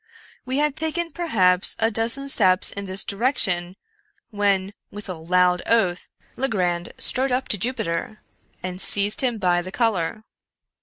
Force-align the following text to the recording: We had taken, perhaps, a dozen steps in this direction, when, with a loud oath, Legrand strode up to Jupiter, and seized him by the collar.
We 0.47 0.57
had 0.57 0.75
taken, 0.75 1.11
perhaps, 1.11 1.75
a 1.77 1.91
dozen 1.91 2.27
steps 2.27 2.71
in 2.71 2.85
this 2.85 3.03
direction, 3.03 3.75
when, 4.31 4.73
with 4.89 5.07
a 5.07 5.13
loud 5.13 5.61
oath, 5.67 6.09
Legrand 6.35 6.91
strode 6.97 7.31
up 7.31 7.47
to 7.49 7.57
Jupiter, 7.59 8.19
and 8.63 8.81
seized 8.81 9.21
him 9.21 9.37
by 9.37 9.61
the 9.61 9.71
collar. 9.71 10.23